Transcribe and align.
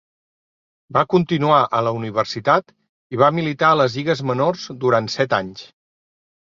Va 0.97 1.03
continuar 1.11 1.59
a 1.79 1.83
la 1.89 1.93
universitat 1.99 2.73
i 3.17 3.23
va 3.25 3.31
militar 3.41 3.73
a 3.73 3.79
les 3.83 4.01
lligues 4.01 4.29
menors 4.33 4.69
durant 4.87 5.17
set 5.19 5.43
anys. 5.45 5.67